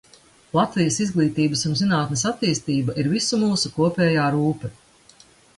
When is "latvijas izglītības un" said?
0.59-1.77